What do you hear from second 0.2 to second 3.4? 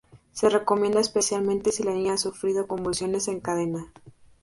Se recomienda especialmente si la niña ha sufrido convulsiones en